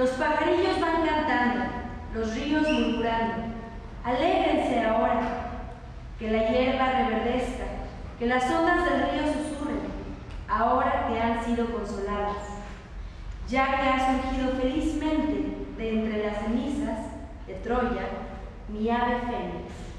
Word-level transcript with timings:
Los 0.00 0.12
pajarillos 0.12 0.80
van 0.80 1.06
cantando, 1.06 1.64
los 2.14 2.34
ríos 2.34 2.66
murmurando. 2.66 3.54
Alégrense 4.02 4.80
ahora, 4.80 5.20
que 6.18 6.30
la 6.30 6.48
hierba 6.48 6.90
reverdezca, 6.90 7.64
que 8.18 8.24
las 8.24 8.50
ondas 8.50 8.86
del 8.86 9.10
río 9.10 9.30
susurren, 9.30 9.82
ahora 10.48 11.06
que 11.06 11.20
han 11.20 11.44
sido 11.44 11.66
consoladas, 11.66 12.46
ya 13.46 13.66
que 13.76 13.88
ha 13.90 14.22
surgido 14.22 14.52
felizmente 14.58 15.66
de 15.76 15.90
entre 15.90 16.24
las 16.24 16.44
cenizas 16.44 17.00
de 17.46 17.54
Troya 17.56 18.08
mi 18.70 18.88
ave 18.88 19.18
fénix. 19.26 19.89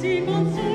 Simon 0.00 0.67